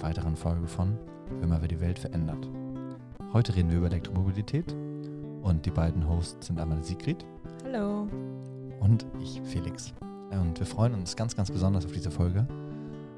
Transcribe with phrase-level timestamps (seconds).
[0.00, 0.98] einer weiteren Folge von
[1.42, 2.48] Immer wer die Welt verändert.
[3.32, 4.72] Heute reden wir über Elektromobilität
[5.42, 7.24] und die beiden Hosts sind einmal Sigrid.
[7.64, 8.08] Hallo.
[8.80, 9.94] Und ich, Felix.
[10.30, 12.48] Und wir freuen uns ganz, ganz besonders auf diese Folge.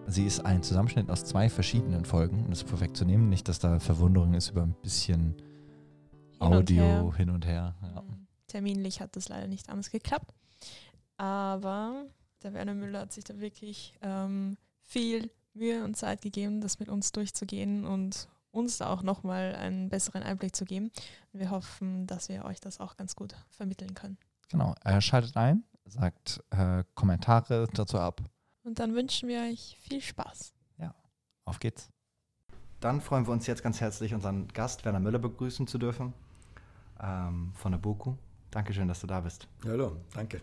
[0.08, 3.30] Sie ist ein Zusammenschnitt aus zwei verschiedenen Folgen, um das vorwegzunehmen.
[3.30, 7.74] Nicht, dass da Verwunderung ist über ein bisschen hin Audio und hin und her.
[7.80, 8.02] Ja.
[8.02, 8.26] Mhm.
[8.48, 10.34] Terminlich hat das leider nicht anders geklappt.
[11.16, 12.04] Aber
[12.42, 16.88] der Werner Müller hat sich da wirklich ähm, viel Mühe und Zeit gegeben, das mit
[16.88, 20.90] uns durchzugehen und uns da auch nochmal einen besseren Einblick zu geben.
[21.32, 24.18] Wir hoffen, dass wir euch das auch ganz gut vermitteln können.
[24.50, 28.22] Genau, er schaltet ein, sagt äh, Kommentare dazu ab.
[28.64, 30.52] Und dann wünschen wir euch viel Spaß.
[30.78, 30.94] Ja,
[31.44, 31.90] auf geht's.
[32.80, 36.12] Dann freuen wir uns jetzt ganz herzlich, unseren Gast Werner Müller begrüßen zu dürfen
[37.00, 38.16] ähm, von der BOKU.
[38.50, 39.48] Dankeschön, dass du da bist.
[39.64, 40.40] Hallo, danke.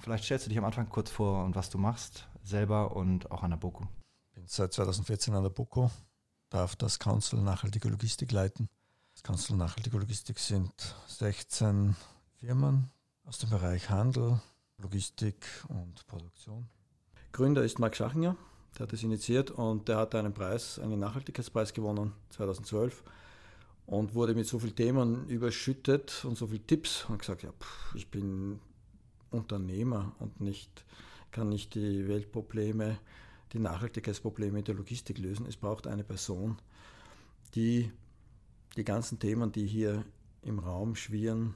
[0.00, 3.42] Vielleicht stellst du dich am Anfang kurz vor und was du machst, selber und auch
[3.42, 3.84] an der BOKU.
[4.28, 5.88] Ich bin seit 2014 an der BOKU,
[6.50, 8.68] darf das Council Nachhaltige Logistik leiten.
[9.14, 10.72] Das Council Nachhaltige Logistik sind
[11.06, 11.96] 16
[12.38, 12.90] Firmen
[13.24, 14.40] aus dem Bereich Handel,
[14.78, 16.68] Logistik und Produktion.
[17.32, 18.36] Gründer ist Marc Schachinger,
[18.74, 23.02] der hat das initiiert und der hat einen Preis, einen Nachhaltigkeitspreis gewonnen 2012
[23.86, 27.94] und wurde mit so vielen Themen überschüttet und so vielen Tipps und gesagt, ja, pff,
[27.94, 28.60] ich bin
[29.30, 30.84] Unternehmer und nicht,
[31.30, 32.98] kann nicht die Weltprobleme,
[33.52, 35.46] die Nachhaltigkeitsprobleme der Logistik lösen.
[35.46, 36.58] Es braucht eine Person,
[37.54, 37.90] die
[38.76, 40.04] die ganzen Themen, die hier
[40.42, 41.54] im Raum schwirren,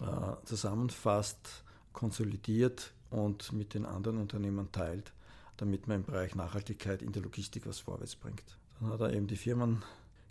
[0.00, 5.12] äh, zusammenfasst, konsolidiert und mit den anderen Unternehmen teilt,
[5.56, 8.58] damit man im Bereich Nachhaltigkeit in der Logistik was vorwärts bringt.
[8.80, 9.82] Dann hat er eben die Firmen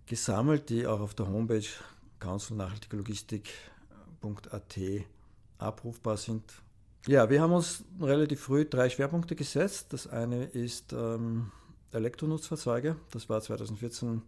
[0.06, 1.68] gesammelt, die auch auf der Homepage
[2.20, 4.80] councilnachhaltigelogistik.at
[5.58, 6.44] abrufbar sind.
[7.08, 9.92] Ja, wir haben uns relativ früh drei Schwerpunkte gesetzt.
[9.92, 11.52] Das eine ist ähm,
[11.92, 12.96] Elektronutzfahrzeuge.
[13.10, 14.22] Das war 2014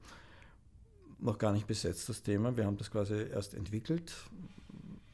[1.20, 2.58] noch gar nicht besetzt, das Thema.
[2.58, 4.12] Wir haben das quasi erst entwickelt,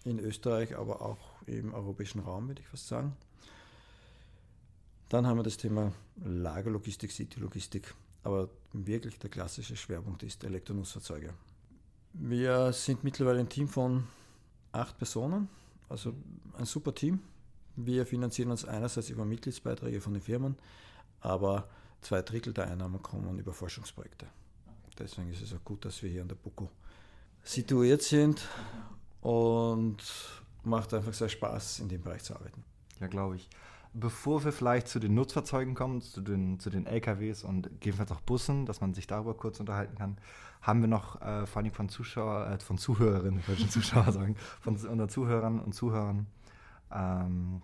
[0.06, 1.18] in Österreich, aber auch
[1.48, 3.16] im europäischen Raum, würde ich fast sagen.
[5.10, 5.92] Dann haben wir das Thema
[6.24, 7.94] Lagerlogistik, Citylogistik.
[8.24, 11.34] Aber wirklich der klassische Schwerpunkt ist Elektronutzfahrzeuge.
[12.14, 14.08] Wir sind mittlerweile ein Team von
[14.72, 15.50] acht Personen.
[15.90, 16.14] Also
[16.58, 17.20] ein super Team.
[17.82, 20.58] Wir finanzieren uns einerseits über Mitgliedsbeiträge von den Firmen,
[21.22, 21.70] aber
[22.02, 24.26] zwei Drittel der Einnahmen kommen über Forschungsprojekte.
[24.98, 26.68] Deswegen ist es auch gut, dass wir hier an der BUKU
[27.42, 28.42] situiert sind
[29.22, 29.98] und
[30.66, 32.66] macht einfach sehr Spaß, in dem Bereich zu arbeiten.
[33.00, 33.50] Ja, glaube ich.
[33.94, 38.22] Bevor wir vielleicht zu den Nutzfahrzeugen kommen, zu den, zu den LKWs und gegebenenfalls auch
[38.22, 40.18] Bussen, dass man sich darüber kurz unterhalten kann,
[40.62, 44.12] haben wir noch äh, vor allem von Zuschauer, äh, von Zuhörerinnen, ich wollte schon Zuschauer
[44.12, 46.28] sagen, von unseren Zuhörern und Zuhörern
[46.92, 47.62] ähm,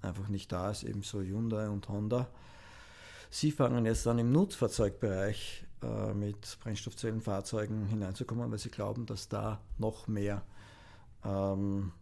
[0.02, 2.28] einfach nicht da ist, ebenso Hyundai und Honda.
[3.30, 9.60] Sie fangen jetzt an im Nutzfahrzeugbereich äh, mit Brennstoffzellenfahrzeugen hineinzukommen, weil sie glauben, dass da
[9.78, 10.42] noch mehr
[11.24, 11.92] ähm,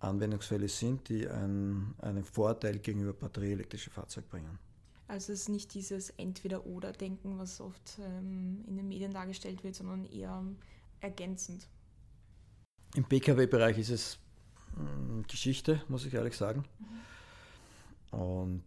[0.00, 4.58] Anwendungsfälle sind, die ein, einen Vorteil gegenüber batterieelektrischen Fahrzeugen bringen.
[5.08, 10.04] Also es ist nicht dieses Entweder-Oder-Denken, was oft ähm, in den Medien dargestellt wird, sondern
[10.04, 10.42] eher
[11.00, 11.68] ergänzend.
[12.94, 14.18] Im Pkw-Bereich ist es
[14.76, 16.64] äh, Geschichte, muss ich ehrlich sagen.
[16.80, 16.86] Mhm.
[18.16, 18.64] Und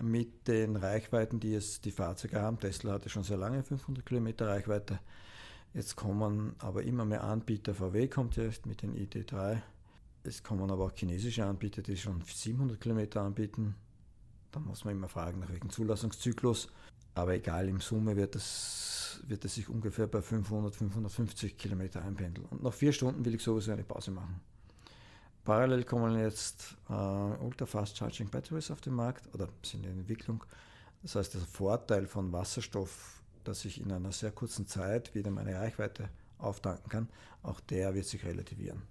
[0.00, 4.48] mit den Reichweiten, die es die Fahrzeuge haben, Tesla hatte schon sehr lange 500 Kilometer
[4.48, 5.00] Reichweite,
[5.74, 7.74] Jetzt kommen aber immer mehr Anbieter.
[7.74, 9.62] VW kommt jetzt mit den ID3.
[10.22, 13.74] Es kommen aber auch chinesische Anbieter, die schon 700 Kilometer anbieten.
[14.50, 16.68] Da muss man immer fragen, nach welchem Zulassungszyklus.
[17.14, 22.46] Aber egal, im Summe wird es, wird es sich ungefähr bei 500, 550 Kilometer einpendeln.
[22.50, 24.40] Und nach vier Stunden will ich sowieso eine Pause machen.
[25.44, 30.44] Parallel kommen jetzt äh, Ultra Fast Charging Batteries auf den Markt oder sind in Entwicklung.
[31.02, 35.58] Das heißt, der Vorteil von Wasserstoff, dass ich in einer sehr kurzen Zeit wieder meine
[35.58, 36.08] Reichweite
[36.38, 37.08] auftanken kann,
[37.42, 38.82] auch der wird sich relativieren.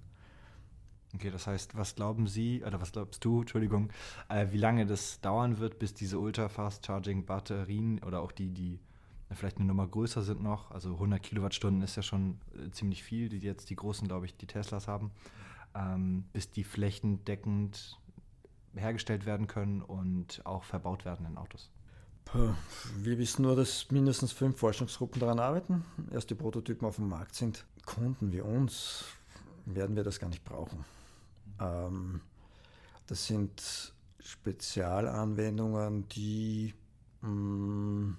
[1.13, 3.89] Okay, das heißt, was glauben Sie, oder was glaubst du, Entschuldigung,
[4.29, 8.79] äh, wie lange das dauern wird, bis diese Ultra-Fast-Charging-Batterien oder auch die, die
[9.33, 13.27] vielleicht eine Nummer größer sind noch, also 100 Kilowattstunden ist ja schon äh, ziemlich viel,
[13.29, 15.11] die jetzt die großen, glaube ich, die Teslas haben,
[15.75, 17.97] ähm, bis die flächendeckend
[18.75, 21.69] hergestellt werden können und auch verbaut werden in Autos?
[22.97, 25.83] Wir wissen nur, dass mindestens fünf Forschungsgruppen daran arbeiten.
[26.11, 27.65] Erst die Prototypen auf dem Markt sind.
[27.85, 29.03] Kunden wie uns
[29.65, 30.85] werden wir das gar nicht brauchen.
[31.59, 32.21] Ähm,
[33.07, 36.73] das sind Spezialanwendungen, die,
[37.21, 38.17] mh, mm,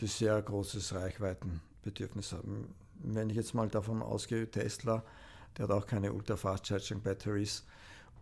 [0.00, 2.74] die sehr großes Reichweitenbedürfnis haben.
[2.96, 5.02] Wenn ich jetzt mal davon ausgehe, Tesla,
[5.56, 7.64] der hat auch keine Ultra-Fast Charging Batteries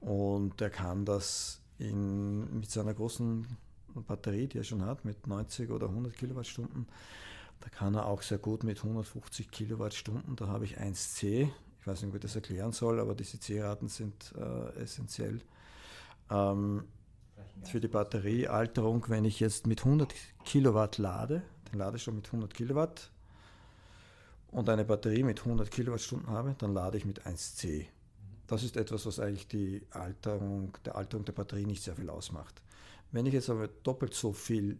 [0.00, 3.46] und der kann das in, mit seiner großen
[4.06, 6.86] Batterie, die er schon hat, mit 90 oder 100 Kilowattstunden,
[7.60, 11.50] da kann er auch sehr gut mit 150 Kilowattstunden, da habe ich 1C
[11.82, 15.40] ich weiß nicht, wie ich das erklären soll, aber diese C-Raten sind äh, essentiell.
[16.30, 16.84] Ähm,
[17.64, 20.14] für die Batteriealterung, wenn ich jetzt mit 100
[20.44, 21.42] Kilowatt lade,
[21.72, 23.10] den lade ich schon mit 100 Kilowatt
[24.52, 27.86] und eine Batterie mit 100 Kilowattstunden habe, dann lade ich mit 1C.
[28.46, 32.62] Das ist etwas, was eigentlich die Alterung, der Alterung der Batterie nicht sehr viel ausmacht.
[33.10, 34.78] Wenn ich jetzt aber doppelt so viel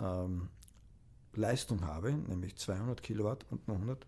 [0.00, 0.48] ähm,
[1.34, 4.06] Leistung habe, nämlich 200 Kilowatt und 100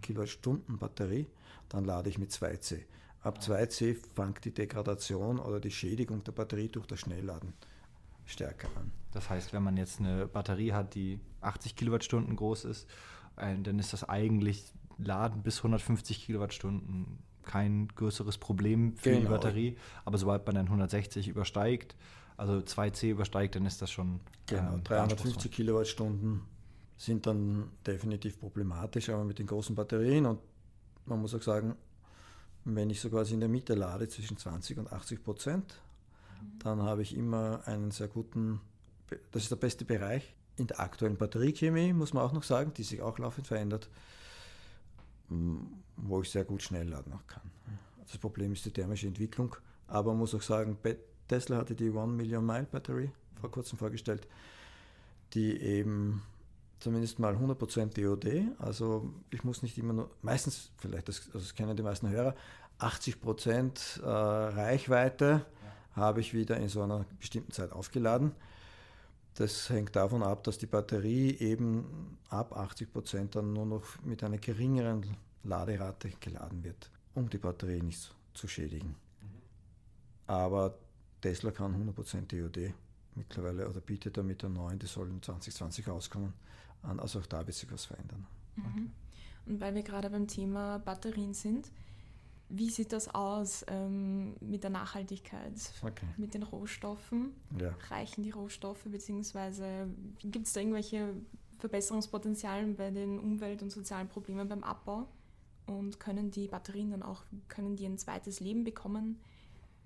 [0.00, 1.26] Kilowattstunden Batterie,
[1.68, 2.80] dann lade ich mit 2C.
[3.22, 7.52] Ab 2C fängt die Degradation oder die Schädigung der Batterie durch das Schnellladen
[8.24, 8.90] stärker an.
[9.12, 12.88] Das heißt, wenn man jetzt eine Batterie hat, die 80 Kilowattstunden groß ist,
[13.40, 19.20] äh, dann ist das eigentlich Laden bis 150 Kilowattstunden kein größeres Problem für genau.
[19.22, 19.76] die Batterie.
[20.04, 21.96] Aber sobald man dann 160 übersteigt,
[22.36, 24.20] also 2C übersteigt, dann ist das schon.
[24.46, 26.42] Genau, ähm, 350 Kilowattstunden
[26.96, 30.38] sind dann definitiv problematisch, aber mit den großen Batterien und
[31.06, 31.74] man muss auch sagen,
[32.64, 35.80] wenn ich so quasi in der Mitte lade zwischen 20 und 80 Prozent,
[36.58, 38.60] dann habe ich immer einen sehr guten,
[39.32, 42.82] das ist der beste Bereich in der aktuellen Batteriechemie, muss man auch noch sagen, die
[42.82, 43.88] sich auch laufend verändert,
[45.96, 47.50] wo ich sehr gut schnell laden auch kann.
[48.06, 50.76] Das Problem ist die thermische Entwicklung, aber man muss auch sagen,
[51.28, 53.10] Tesla hatte die One Million Mile Batterie
[53.40, 54.26] vor kurzem vorgestellt,
[55.32, 56.22] die eben
[56.80, 58.56] zumindest mal 100% DOD.
[58.58, 62.34] Also ich muss nicht immer nur, meistens, vielleicht, das, also das kennen die meisten Hörer,
[62.80, 65.46] 80% äh, Reichweite
[65.92, 68.32] habe ich wieder in so einer bestimmten Zeit aufgeladen.
[69.34, 74.38] Das hängt davon ab, dass die Batterie eben ab 80% dann nur noch mit einer
[74.38, 78.96] geringeren Laderate geladen wird, um die Batterie nicht zu schädigen.
[80.26, 80.78] Aber
[81.20, 82.72] Tesla kann 100% DOD
[83.14, 86.32] mittlerweile oder bietet er mit der neuen, die soll in 2020 rauskommen.
[86.82, 88.26] Also auch da wird sich was verändern.
[88.56, 88.90] Mhm.
[89.46, 91.70] Und weil wir gerade beim Thema Batterien sind,
[92.50, 95.52] wie sieht das aus ähm, mit der Nachhaltigkeit,
[95.82, 96.06] okay.
[96.16, 97.32] mit den Rohstoffen?
[97.58, 97.74] Ja.
[97.88, 99.86] Reichen die Rohstoffe, beziehungsweise
[100.18, 101.14] gibt es da irgendwelche
[101.58, 105.06] Verbesserungspotenziale bei den Umwelt- und sozialen Problemen beim Abbau?
[105.66, 109.20] Und können die Batterien dann auch, können die ein zweites Leben bekommen,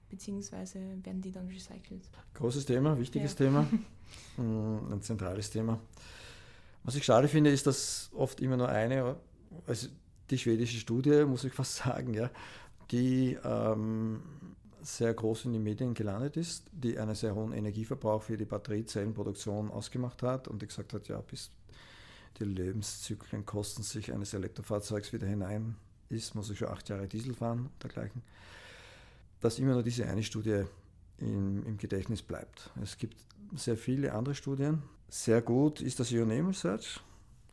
[0.09, 2.09] beziehungsweise werden die dann recycelt?
[2.33, 3.45] Großes Thema, wichtiges ja.
[3.45, 3.69] Thema,
[4.39, 5.79] mm, ein zentrales Thema.
[6.85, 9.17] Was ich schade finde, ist, dass oft immer nur eine,
[9.67, 9.89] also
[10.31, 12.31] die schwedische Studie, muss ich fast sagen, ja,
[12.91, 14.23] die ähm,
[14.83, 19.71] sehr groß in den Medien gelandet ist, die einen sehr hohen Energieverbrauch für die Batteriezellenproduktion
[19.71, 21.51] ausgemacht hat und die gesagt hat, ja, bis
[22.39, 25.77] die Lebenszyklen kosten sich eines Elektrofahrzeugs wieder hinein
[26.11, 28.23] ist, muss ich schon acht Jahre Diesel fahren und dergleichen.
[29.41, 30.65] Dass immer nur diese eine Studie
[31.19, 32.71] im, im Gedächtnis bleibt.
[32.83, 33.17] Es gibt
[33.55, 37.01] sehr viele andere Studien, sehr gut ist das IONEM Research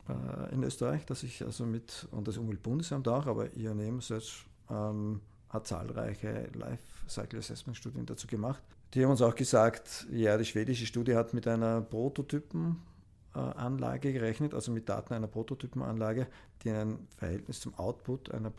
[0.08, 5.20] äh, in Österreich, das ich also mit, und das Umweltbundesamt auch, aber IONEM Research ähm,
[5.48, 8.62] hat zahlreiche Life Cycle Assessment Studien dazu gemacht.
[8.94, 14.54] Die haben uns auch gesagt, ja, die schwedische Studie hat mit einer Prototypenanlage äh, gerechnet,
[14.54, 16.26] also mit Daten einer Prototypenanlage,
[16.62, 18.52] die ein Verhältnis zum Output einer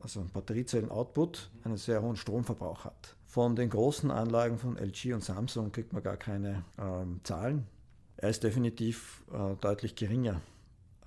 [0.00, 3.14] also ein Batteriezellen-Output, einen sehr hohen Stromverbrauch hat.
[3.24, 7.68] Von den großen Anlagen von LG und Samsung kriegt man gar keine ähm, Zahlen
[8.22, 10.40] er ist definitiv äh, deutlich geringer,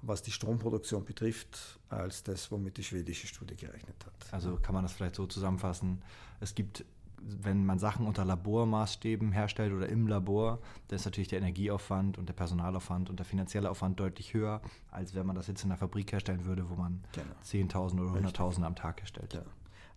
[0.05, 4.33] was die Stromproduktion betrifft, als das, womit die schwedische Studie gerechnet hat.
[4.33, 6.01] Also kann man das vielleicht so zusammenfassen.
[6.39, 6.85] Es gibt
[7.27, 12.27] wenn man Sachen unter Labormaßstäben herstellt oder im Labor, dann ist natürlich der Energieaufwand und
[12.29, 15.77] der Personalaufwand und der finanzielle Aufwand deutlich höher, als wenn man das jetzt in einer
[15.77, 17.71] Fabrik herstellen würde, wo man genau.
[17.73, 19.33] 10.000 oder 100.000 am Tag herstellt.
[19.33, 19.41] Ja.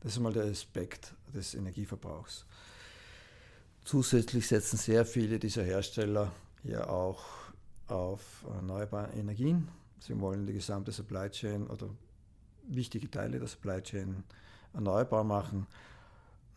[0.00, 2.46] Das ist mal der Aspekt des Energieverbrauchs.
[3.84, 7.24] Zusätzlich setzen sehr viele dieser Hersteller ja auch
[7.88, 9.68] auf erneuerbare Energien.
[10.00, 11.88] Sie wollen die gesamte Supply Chain oder
[12.68, 14.24] wichtige Teile der Supply Chain
[14.72, 15.66] erneuerbar machen.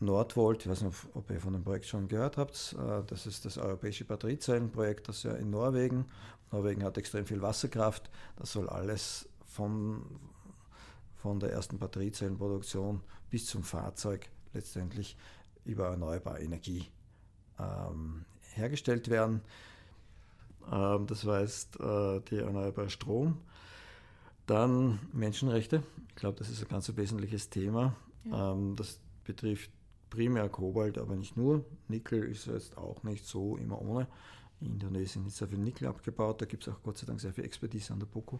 [0.00, 3.44] Nordvolt, ich weiß nicht, ob ihr von dem Projekt schon gehört habt, äh, das ist
[3.44, 6.06] das europäische Batteriezellenprojekt, das ja in Norwegen,
[6.50, 10.04] Norwegen hat extrem viel Wasserkraft, das soll alles von,
[11.14, 15.16] von der ersten Batteriezellenproduktion bis zum Fahrzeug letztendlich
[15.64, 16.90] über erneuerbare Energie
[17.60, 19.40] ähm, hergestellt werden.
[20.70, 23.38] Ähm, das heißt, äh, die erneuerbare Strom.
[24.46, 25.82] Dann Menschenrechte.
[26.08, 27.94] Ich glaube, das ist ein ganz wesentliches Thema.
[28.24, 28.52] Ja.
[28.52, 29.70] Ähm, das betrifft
[30.10, 31.64] primär Kobalt, aber nicht nur.
[31.88, 34.06] Nickel ist jetzt auch nicht so immer ohne.
[34.60, 37.32] In Indonesien ist sehr viel Nickel abgebaut, da gibt es auch Gott sei Dank sehr
[37.32, 38.38] viel Expertise an der BOKU.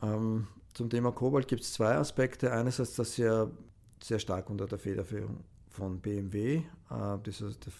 [0.00, 2.52] Ähm, zum Thema Kobalt gibt es zwei Aspekte.
[2.52, 3.50] Einerseits, dass ja
[4.02, 7.72] sehr stark unter der Federführung von BMW, äh, dieser der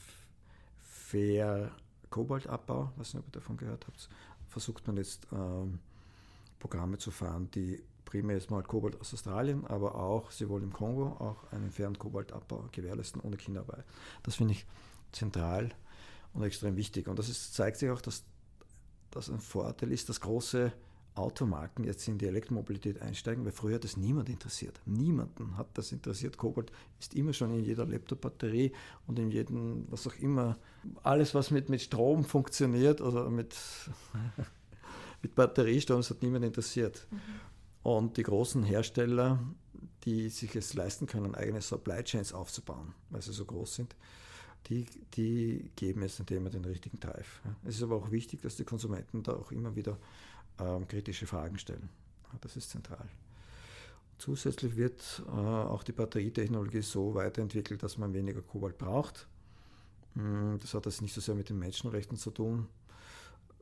[0.81, 1.71] Fair
[2.13, 4.09] Kobaltabbau, ob ihr davon gehört habt,
[4.49, 5.81] versucht man jetzt ähm,
[6.61, 10.73] Programme zu fahren, die primär ist mal Kobalt aus Australien, aber auch, sie wollen im
[10.73, 13.85] Kongo auch einen fairen Kobaltabbau gewährleisten ohne Kinderarbeit.
[14.23, 14.67] Das finde ich
[15.11, 15.71] zentral
[16.35, 17.09] und extrem wichtig.
[17.09, 18.23] Und das ist, zeigt sich auch, dass
[19.11, 20.73] das ein Vorteil ist, dass große
[21.15, 24.81] Automarken jetzt in die Elektromobilität einsteigen, weil früher hat das niemand interessiert.
[24.87, 26.39] Niemanden hat das interessiert.
[26.39, 28.73] Kobalt ist immer schon in jeder Laptop-Batterie
[29.07, 30.59] und in jedem, was auch immer,
[31.03, 33.55] alles, was mit, mit Strom funktioniert oder mit,
[35.23, 37.07] mit Batteriestrom, das hat niemand interessiert.
[37.11, 37.19] Mhm.
[37.83, 39.39] Und die großen Hersteller,
[40.05, 43.97] die sich es leisten können, eigene Supply Chains aufzubauen, weil sie so groß sind,
[44.69, 47.43] die, die geben jetzt dem Thema den richtigen Drive.
[47.65, 49.99] Es ist aber auch wichtig, dass die Konsumenten da auch immer wieder
[50.59, 51.89] ähm, kritische Fragen stellen.
[52.41, 53.07] Das ist zentral.
[54.19, 59.27] Zusätzlich wird äh, auch die Batterietechnologie so weiterentwickelt, dass man weniger Kobalt braucht.
[60.15, 62.69] Hm, das hat das nicht so sehr mit den Menschenrechten zu tun,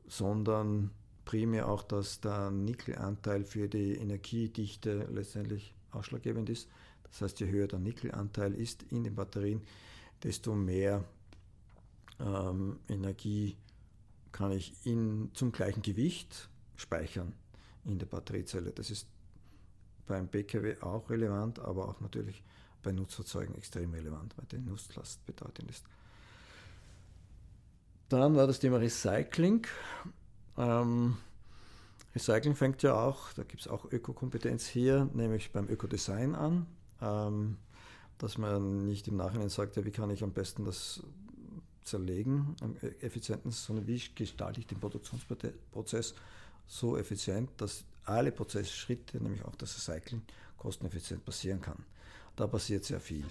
[0.07, 0.91] sondern
[1.25, 6.69] primär auch, dass der Nickelanteil für die Energiedichte letztendlich ausschlaggebend ist.
[7.03, 9.61] Das heißt, je höher der Nickelanteil ist in den Batterien,
[10.23, 11.03] desto mehr
[12.19, 13.57] ähm, Energie
[14.31, 16.49] kann ich in, zum gleichen Gewicht
[16.81, 17.33] speichern
[17.85, 18.71] in der Batteriezelle.
[18.71, 19.07] Das ist
[20.07, 22.43] beim BKW auch relevant, aber auch natürlich
[22.83, 25.85] bei Nutzfahrzeugen extrem relevant, weil die Nutzlast bedeutend ist.
[28.09, 29.65] Dann war das Thema Recycling.
[30.57, 31.17] Ähm,
[32.13, 36.65] Recycling fängt ja auch, da gibt es auch Ökokompetenz hier, nämlich beim Ökodesign an,
[37.01, 37.57] ähm,
[38.17, 41.03] dass man nicht im Nachhinein sagt, ja, wie kann ich am besten das
[41.83, 46.13] zerlegen am effizienten, sondern wie gestalte ich den Produktionsprozess
[46.71, 50.21] so effizient, dass alle Prozessschritte, nämlich auch das Recycling,
[50.57, 51.83] kosteneffizient passieren kann.
[52.37, 53.25] Da passiert sehr viel.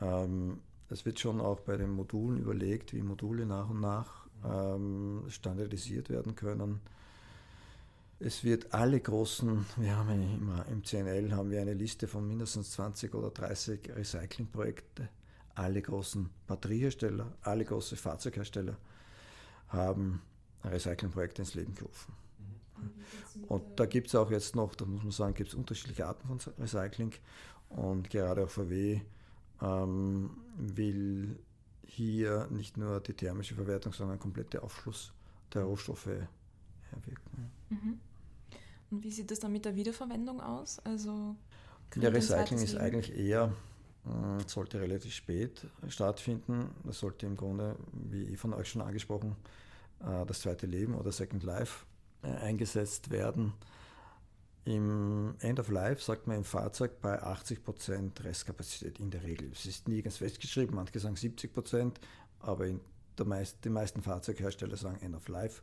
[0.00, 5.24] Ähm, es wird schon auch bei den Modulen überlegt, wie Module nach und nach ähm,
[5.28, 6.80] standardisiert werden können.
[8.20, 12.70] Es wird alle großen, wir haben immer im CNL haben wir eine Liste von mindestens
[12.70, 15.08] 20 oder 30 Recyclingprojekte.
[15.56, 18.76] Alle großen Batteriehersteller, alle großen Fahrzeughersteller
[19.68, 20.22] haben
[20.64, 22.25] Recyclingprojekte ins Leben gerufen.
[23.48, 26.26] Und da gibt es auch jetzt noch, da muss man sagen, gibt es unterschiedliche Arten
[26.26, 27.12] von Recycling.
[27.68, 29.00] Und gerade auch VW
[29.62, 31.38] ähm, will
[31.86, 35.12] hier nicht nur die thermische Verwertung, sondern ein kompletter Aufschluss
[35.52, 37.50] der Rohstoffe herwirken.
[37.70, 38.00] Mhm.
[38.90, 40.78] Und wie sieht das dann mit der Wiederverwendung aus?
[40.80, 41.36] Also
[41.96, 43.52] ja, Recycling ist eigentlich eher,
[44.04, 46.70] äh, sollte relativ spät stattfinden.
[46.84, 49.36] Das sollte im Grunde, wie von euch schon angesprochen,
[50.00, 51.84] äh, das zweite Leben oder Second Life
[52.40, 53.52] eingesetzt werden.
[54.64, 59.50] Im End of Life sagt man im Fahrzeug bei 80% Restkapazität in der Regel.
[59.52, 61.92] Es ist nirgends festgeschrieben, manche sagen 70%,
[62.40, 62.66] aber
[63.24, 65.62] meist, die meisten Fahrzeughersteller sagen End of Life.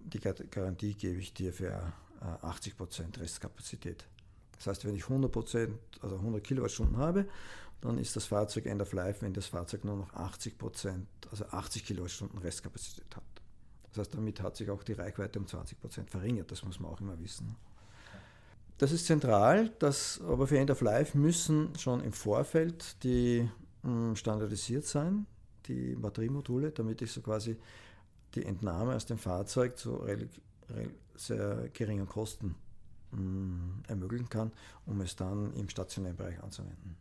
[0.00, 4.06] Die Garantie gebe ich dir für 80% äh, Restkapazität.
[4.56, 5.70] Das heißt, wenn ich 100%,
[6.02, 7.26] also 100 Kilowattstunden habe,
[7.80, 11.86] dann ist das Fahrzeug End of Life, wenn das Fahrzeug nur noch 80%, also 80
[11.86, 13.24] Kilowattstunden Restkapazität hat.
[13.90, 17.00] Das heißt, damit hat sich auch die Reichweite um 20% verringert, das muss man auch
[17.00, 17.56] immer wissen.
[18.78, 23.48] Das ist zentral, dass, aber für End of Life müssen schon im Vorfeld die
[23.82, 25.26] mh, hm, standardisiert sein,
[25.66, 27.56] die Batteriemodule, damit ich so quasi
[28.34, 30.06] die Entnahme aus dem Fahrzeug so
[31.14, 32.54] sehr geringen Kosten
[33.10, 34.52] mm, ermöglichen kann,
[34.86, 36.96] um es dann im stationären Bereich anzuwenden.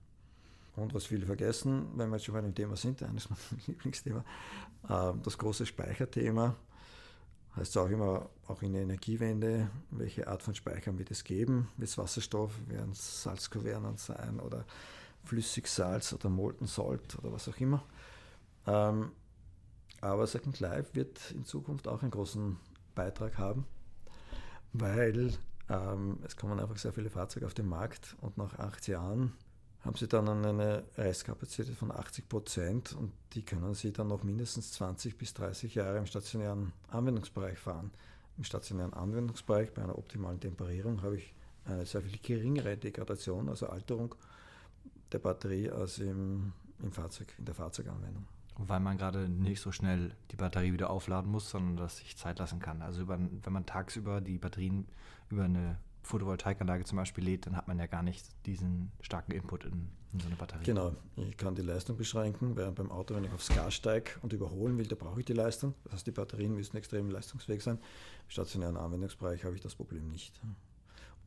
[0.76, 4.24] Und was viele vergessen, wenn wir jetzt schon bei dem Thema sind, eines meiner Lieblingsthema,
[4.88, 6.56] äh, das große Speicherthema.
[7.56, 11.70] Heißt auch immer, auch in der Energiewende, welche Art von Speichern wird es geben?
[11.78, 14.66] Wird es Wasserstoff, werden es Salzkuvernen sein oder
[15.24, 17.84] Flüssigsalz oder Molten Salt oder was auch immer.
[18.68, 19.12] Ähm,
[20.02, 22.58] aber Second Life wird in Zukunft auch einen großen
[22.96, 23.66] Beitrag haben,
[24.74, 25.34] weil
[25.70, 29.34] ähm, es kommen einfach sehr viele Fahrzeuge auf den Markt und nach acht Jahren
[29.90, 34.72] haben sie dann eine Restkapazität von 80 Prozent und die können sie dann noch mindestens
[34.74, 37.90] 20 bis 30 Jahre im stationären Anwendungsbereich fahren.
[38.38, 41.34] Im stationären Anwendungsbereich bei einer optimalen Temperierung habe ich
[41.66, 44.14] eine sehr viel geringere Degradation, also Alterung
[45.12, 46.54] der Batterie als im,
[46.84, 48.28] im Fahrzeug, in der Fahrzeuganwendung.
[48.60, 52.38] Weil man gerade nicht so schnell die Batterie wieder aufladen muss, sondern dass sich Zeit
[52.38, 52.84] lassen kann.
[52.84, 54.88] Also über, wenn man tagsüber die Batterien
[55.32, 55.80] über eine
[56.10, 60.20] Photovoltaikanlage zum Beispiel lädt, dann hat man ja gar nicht diesen starken Input in, in
[60.20, 60.64] so eine Batterie.
[60.64, 64.34] Genau, ich kann die Leistung beschränken, während beim Auto, wenn ich aufs Gas steige und
[64.34, 65.76] überholen will, da brauche ich die Leistung.
[65.84, 67.78] Das heißt, die Batterien müssen extrem leistungsfähig sein.
[67.78, 70.42] Im stationären Anwendungsbereich habe ich das Problem nicht.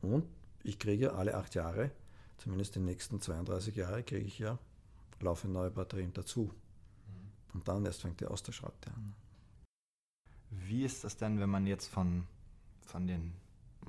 [0.01, 0.25] Und
[0.63, 1.91] ich kriege alle acht Jahre,
[2.37, 4.59] zumindest die nächsten 32 Jahre, kriege ich ja
[5.21, 6.51] laufend neue Batterien dazu.
[7.53, 9.15] Und dann erst fängt die Austauschrate an.
[10.49, 12.27] Wie ist das denn, wenn man jetzt von,
[12.81, 13.33] von den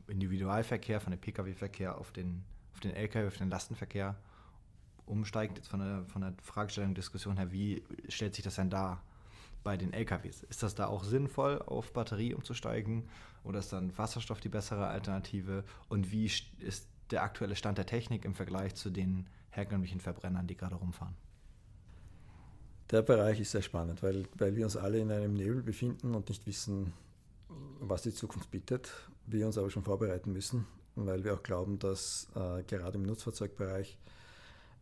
[0.09, 4.17] Individualverkehr, von dem Pkw-Verkehr auf den, auf den Lkw, auf den Lastenverkehr
[5.07, 9.03] umsteigt, jetzt von der, von der Fragestellung, Diskussion her, wie stellt sich das denn da
[9.63, 10.43] bei den LKWs?
[10.45, 13.09] Ist das da auch sinnvoll, auf Batterie umzusteigen
[13.43, 15.65] oder ist dann Wasserstoff die bessere Alternative?
[15.89, 20.57] Und wie ist der aktuelle Stand der Technik im Vergleich zu den herkömmlichen Verbrennern, die
[20.57, 21.15] gerade rumfahren?
[22.91, 26.29] Der Bereich ist sehr spannend, weil, weil wir uns alle in einem Nebel befinden und
[26.29, 26.93] nicht wissen,
[27.81, 28.93] was die Zukunft bietet
[29.27, 33.99] wir uns aber schon vorbereiten müssen, weil wir auch glauben, dass äh, gerade im Nutzfahrzeugbereich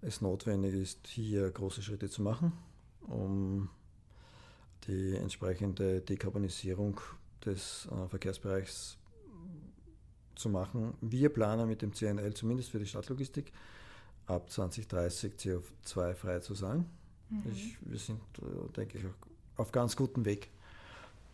[0.02, 2.52] es notwendig ist, hier große Schritte zu machen,
[3.02, 3.68] um
[4.86, 7.00] die entsprechende Dekarbonisierung
[7.44, 8.98] des äh, Verkehrsbereichs
[10.34, 10.94] zu machen.
[11.00, 13.52] Wir planen mit dem CNL zumindest für die Stadtlogistik
[14.26, 16.86] ab 2030 CO2-frei zu sein.
[17.28, 17.42] Mhm.
[17.52, 19.04] Ich, wir sind, äh, denke ich,
[19.56, 20.50] auf ganz gutem Weg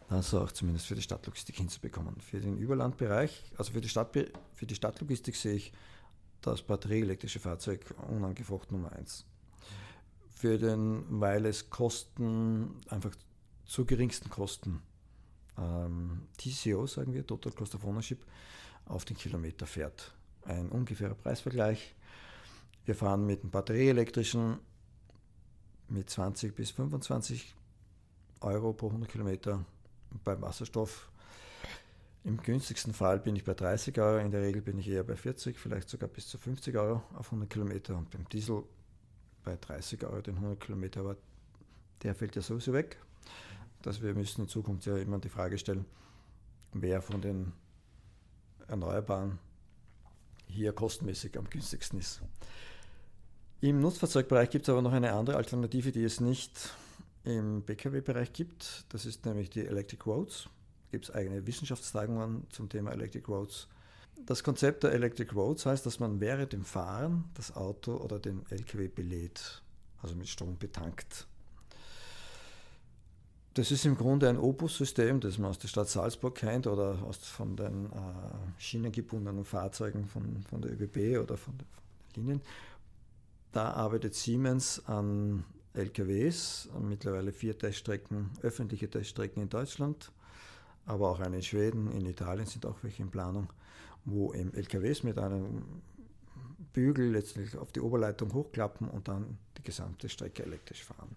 [0.09, 2.21] also auch zumindest für die Stadtlogistik hinzubekommen.
[2.21, 4.17] Für den Überlandbereich, also für die, Stadt,
[4.55, 5.73] für die Stadtlogistik sehe ich
[6.41, 9.27] das batterieelektrische Fahrzeug unangefochten Nummer eins.
[10.31, 13.15] Für den, weil es Kosten, einfach
[13.67, 14.81] zu geringsten Kosten,
[15.59, 18.25] ähm, TCO sagen wir, Total Cost of Ownership,
[18.87, 20.15] auf den Kilometer fährt.
[20.45, 21.95] Ein ungefährer Preisvergleich.
[22.87, 24.59] Wir fahren mit dem batterieelektrischen
[25.89, 27.55] mit 20 bis 25
[28.41, 29.65] Euro pro 100 Kilometer
[30.25, 31.11] beim Wasserstoff
[32.25, 35.17] im günstigsten Fall bin ich bei 30 Euro, in der Regel bin ich eher bei
[35.17, 38.65] 40, vielleicht sogar bis zu 50 Euro auf 100 Kilometer und beim Diesel
[39.45, 41.17] bei 30 Euro den 100 Kilometer, aber
[42.03, 42.99] der fällt ja sowieso weg.
[43.83, 45.87] Dass wir müssen in Zukunft ja immer die Frage stellen,
[46.73, 47.53] wer von den
[48.67, 49.39] Erneuerbaren
[50.47, 52.21] hier kostenmäßig am günstigsten ist.
[53.61, 56.75] Im Nutzfahrzeugbereich gibt es aber noch eine andere Alternative, die es nicht
[57.29, 58.85] im BKW-Bereich gibt.
[58.89, 60.45] Das ist nämlich die Electric Roads.
[60.45, 63.69] Da gibt es eigene Wissenschaftstagungen zum Thema Electric Roads.
[64.27, 68.45] Das Konzept der Electric Roads heißt, dass man während dem Fahren das Auto oder den
[68.51, 69.63] LKW belädt,
[70.03, 71.27] also mit Strom betankt.
[73.55, 77.17] Das ist im Grunde ein Opus-System, das man aus der Stadt Salzburg kennt oder aus,
[77.19, 77.99] von den äh,
[78.59, 81.83] schienengebundenen Fahrzeugen von, von der ÖBB oder von, von
[82.15, 82.43] den Linien.
[83.53, 85.45] Da arbeitet Siemens an
[85.79, 90.13] LKWs, mittlerweile vier Teststrecken, öffentliche Teststrecken in Deutschland,
[90.87, 93.53] aber auch eine in Schweden, in Italien sind auch welche in Planung,
[94.05, 95.63] wo eben LKWs mit einem
[96.73, 101.17] Bügel letztlich auf die Oberleitung hochklappen und dann die gesamte Strecke elektrisch fahren.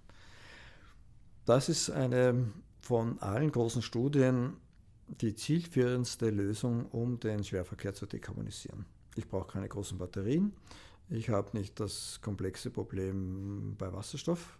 [1.46, 4.58] Das ist eine von allen großen Studien
[5.08, 8.86] die zielführendste Lösung, um den Schwerverkehr zu dekarbonisieren.
[9.16, 10.54] Ich brauche keine großen Batterien.
[11.12, 14.58] Ich habe nicht das komplexe Problem bei Wasserstoff,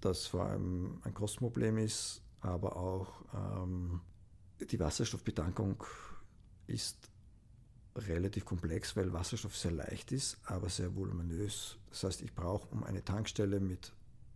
[0.00, 4.00] das vor allem ein Kostenproblem ist, aber auch ähm,
[4.60, 5.84] die Wasserstoffbetankung
[6.66, 7.08] ist
[7.94, 11.76] relativ komplex, weil Wasserstoff sehr leicht ist, aber sehr voluminös.
[11.90, 13.92] Das heißt, ich brauche, um eine Tankstelle mit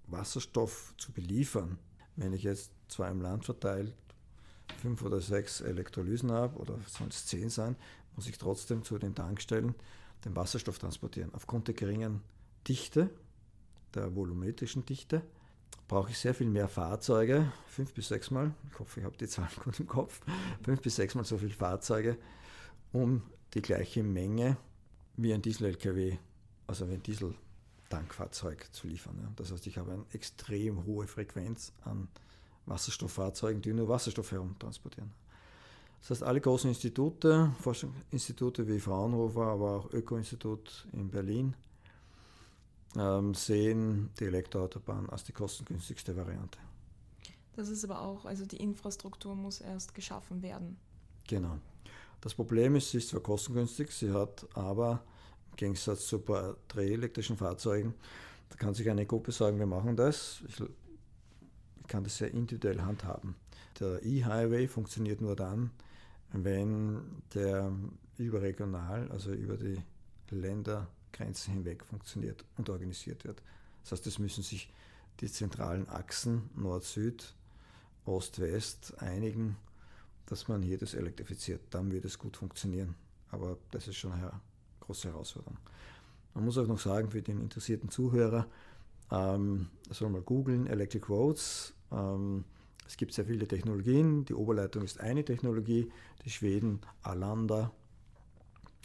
[0.07, 1.79] Wasserstoff zu beliefern,
[2.15, 3.93] wenn ich jetzt zwar im Land verteilt
[4.81, 7.75] fünf oder sechs Elektrolysen habe, oder sollen zehn sein,
[8.15, 9.75] muss ich trotzdem zu den Tankstellen
[10.25, 11.31] den Wasserstoff transportieren.
[11.35, 12.23] Aufgrund der geringen
[12.67, 13.11] Dichte,
[13.95, 15.23] der volumetrischen Dichte,
[15.89, 19.29] brauche ich sehr viel mehr Fahrzeuge, fünf bis sechs Mal, ich hoffe, ich habe die
[19.29, 20.21] Zahlen gut im Kopf,
[20.63, 22.19] fünf bis sechs Mal so viele Fahrzeuge,
[22.93, 23.23] um
[23.55, 24.57] die gleiche Menge
[25.17, 26.19] wie ein Diesel-LKW,
[26.67, 29.33] also wie ein Diesel-Tankfahrzeug zu liefern.
[29.37, 32.09] Das heißt, ich habe eine extrem hohe Frequenz an
[32.67, 35.13] Wasserstofffahrzeugen, die nur Wasserstoff herumtransportieren.
[36.01, 41.55] Das heißt, alle großen Institute, Forschungsinstitute wie Fraunhofer, aber auch Öko-Institut in Berlin,
[42.97, 46.59] ähm, sehen die Elektroautobahn als die kostengünstigste Variante.
[47.57, 50.77] Das ist aber auch, also die Infrastruktur muss erst geschaffen werden.
[51.27, 51.59] Genau.
[52.21, 55.03] Das Problem ist, sie ist zwar kostengünstig, sie hat aber
[55.51, 57.95] im Gegensatz zu batterieelektrischen Fahrzeugen,
[58.51, 60.43] da kann sich eine Gruppe sagen, wir machen das.
[60.49, 63.35] Ich, ich kann das sehr individuell handhaben.
[63.81, 65.71] Der E-Highway funktioniert nur dann,
[66.33, 67.01] wenn
[67.35, 67.73] der
[68.19, 69.81] überregional, also über die
[70.31, 73.43] Ländergrenzen hinweg funktioniert und organisiert wird.
[73.83, 74.73] Das heißt, es müssen sich
[75.21, 77.35] die zentralen Achsen Nord-Süd,
[78.05, 79.57] Ost-West einigen,
[80.27, 81.61] dass man hier das elektrifiziert.
[81.71, 82.95] Dann wird es gut funktionieren.
[83.31, 84.33] Aber das ist schon eine
[84.81, 85.59] große Herausforderung.
[86.35, 88.47] Man muss auch noch sagen, für den interessierten Zuhörer,
[89.11, 91.73] ähm, soll mal googeln, Electric Roads.
[91.91, 92.45] Ähm,
[92.87, 94.25] es gibt sehr viele Technologien.
[94.25, 95.91] Die Oberleitung ist eine Technologie.
[96.25, 97.73] Die Schweden Alanda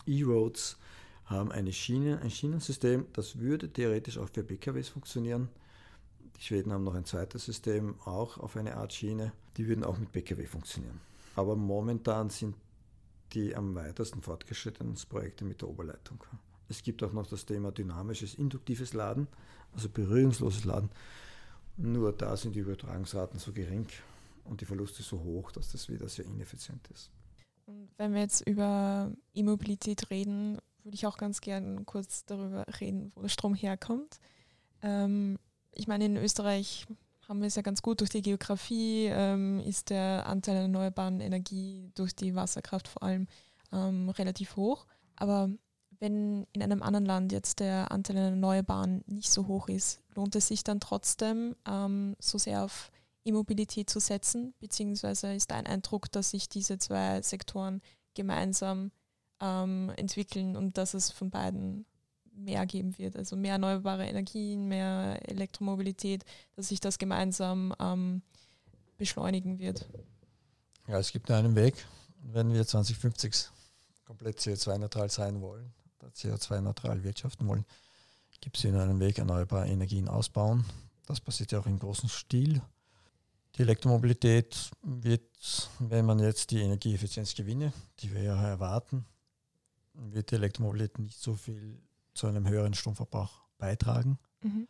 [0.06, 0.78] E-Roads
[1.26, 3.06] haben eine Schiene, ein Schienensystem.
[3.14, 5.50] Das würde theoretisch auch für PKWs funktionieren.
[6.38, 9.32] Die Schweden haben noch ein zweites System, auch auf eine Art Schiene.
[9.58, 11.00] Die würden auch mit PKW funktionieren.
[11.36, 12.56] Aber momentan sind
[13.34, 16.24] die am weitesten fortgeschrittenen Projekte mit der Oberleitung.
[16.68, 19.28] Es gibt auch noch das Thema dynamisches, induktives Laden,
[19.74, 20.90] also berührungsloses Laden.
[21.78, 23.88] Nur da sind die Übertragungsraten so gering
[24.44, 27.12] und die Verluste so hoch, dass das wieder sehr ineffizient ist.
[27.66, 33.12] Und wenn wir jetzt über E-Mobilität reden, würde ich auch ganz gerne kurz darüber reden,
[33.16, 34.20] wo der Strom herkommt.
[34.82, 35.38] Ähm,
[35.74, 36.88] ich meine, in Österreich
[37.28, 41.22] haben wir es ja ganz gut durch die Geografie, ähm, ist der Anteil der erneuerbaren
[41.22, 43.28] Energie durch die Wasserkraft vor allem
[43.72, 44.86] ähm, relativ hoch.
[45.16, 45.50] Aber
[46.02, 50.36] wenn in einem anderen Land jetzt der Anteil der Erneuerbaren nicht so hoch ist, lohnt
[50.36, 52.92] es sich dann trotzdem ähm, so sehr auf
[53.24, 54.56] E-Mobilität zu setzen?
[54.60, 57.82] Beziehungsweise ist dein Eindruck, dass sich diese zwei Sektoren
[58.16, 58.92] gemeinsam
[59.40, 61.86] ähm, entwickeln und dass es von beiden
[62.34, 63.16] mehr geben wird?
[63.16, 68.24] Also mehr erneuerbare Energien, mehr Elektromobilität, dass sich das gemeinsam ähm,
[68.98, 69.88] beschleunigen wird?
[70.88, 71.76] Ja, es gibt einen Weg.
[72.24, 73.50] Wenn wir 2050
[74.04, 75.72] komplett CO2-neutral sein wollen,
[76.10, 77.66] CO2-neutral wirtschaften wollen,
[78.42, 80.66] gibt es einen Weg, erneuerbare Energien ausbauen.
[81.06, 82.62] Das passiert ja auch im großen Stil.
[83.56, 89.06] Die Elektromobilität wird, wenn man jetzt die Energieeffizienzgewinne, die wir ja erwarten,
[89.94, 91.82] wird die Elektromobilität nicht so viel
[92.14, 94.18] zu einem höheren Stromverbrauch beitragen.
[94.42, 94.68] Mhm.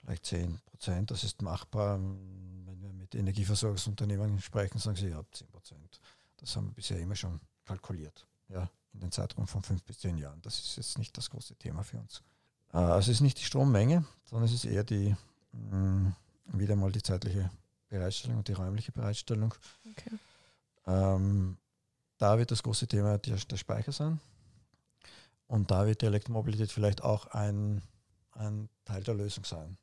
[0.00, 1.98] Vielleicht 10 Prozent, das ist machbar.
[1.98, 6.00] Wenn wir mit Energieversorgungsunternehmen sprechen, sagen sie ja 10 Prozent.
[6.38, 8.26] Das haben wir bisher immer schon kalkuliert.
[8.48, 10.40] Ja, in den Zeitraum von fünf bis zehn Jahren.
[10.42, 12.22] Das ist jetzt nicht das große Thema für uns.
[12.72, 15.14] Äh, also es ist nicht die Strommenge, sondern es ist eher die
[15.52, 16.16] mh, mm,
[16.52, 17.50] wieder mal die zeitliche
[17.88, 19.54] Bereitstellung und die räumliche Bereitstellung.
[19.90, 20.18] Okay.
[20.86, 21.56] Ähm,
[22.18, 24.20] da wird das große Thema der, der, Speicher sein.
[25.46, 27.82] Und da wird die Elektromobilität vielleicht auch ein,
[28.32, 29.76] ein Teil der Lösung sein.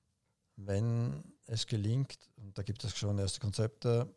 [0.56, 4.14] Wenn es gelingt, und da gibt es schon erste Konzepte,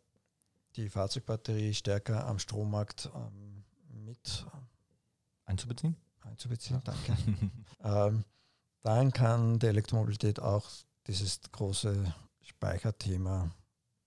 [0.75, 3.63] die Fahrzeugbatterie stärker am Strommarkt ähm,
[4.05, 4.45] mit
[5.47, 5.95] Einzubeziehen?
[6.21, 7.17] Einzubeziehen, danke.
[7.83, 8.23] ähm,
[8.83, 10.69] dann kann die Elektromobilität auch
[11.07, 13.49] dieses große Speicherthema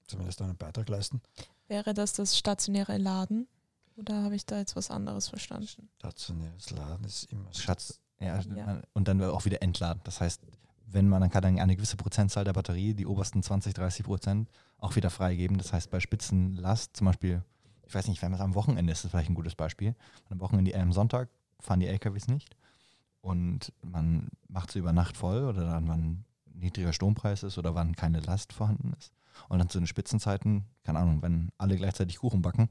[0.07, 1.20] zumindest einen Beitrag leisten.
[1.66, 3.48] Wäre das das stationäre Laden?
[3.96, 5.88] Oder habe ich da jetzt was anderes verstanden?
[5.98, 8.00] Stationäres Laden ist immer Schatz.
[8.18, 8.83] Ja, ja.
[8.92, 10.00] Und dann auch wieder entladen.
[10.05, 10.42] Das heißt,
[10.87, 14.50] wenn man, dann kann dann eine gewisse Prozentzahl der Batterie, die obersten 20, 30 Prozent,
[14.79, 15.59] auch wieder freigeben.
[15.59, 17.42] Das heißt, bei Spitzenlast, zum Beispiel
[17.90, 19.96] ich weiß nicht, wenn es am Wochenende ist, ist das vielleicht ein gutes Beispiel.
[20.29, 22.57] Am Wochenende, am Sonntag fahren die LKWs nicht
[23.20, 26.24] und man macht sie über Nacht voll oder dann, wann
[26.55, 29.12] niedriger Strompreis ist oder wann keine Last vorhanden ist.
[29.48, 32.70] Und dann zu den Spitzenzeiten, keine Ahnung, wenn alle gleichzeitig Kuchen backen,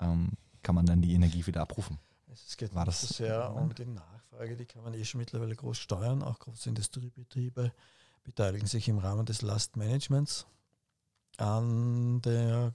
[0.00, 0.32] ähm,
[0.64, 2.00] kann man dann die Energie wieder abrufen.
[2.32, 5.78] Es geht War das sehr um die Nachfrage, die kann man eh schon mittlerweile groß
[5.78, 6.24] steuern.
[6.24, 7.72] Auch große Industriebetriebe
[8.24, 10.48] beteiligen sich im Rahmen des Lastmanagements
[11.36, 12.74] an der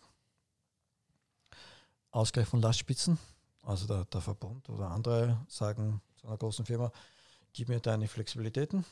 [2.16, 3.20] Ausgleich von Lastspitzen.
[3.62, 6.92] Also der, der Verbund oder andere sagen zu einer großen Firma,
[7.52, 8.86] gib mir deine Flexibilitäten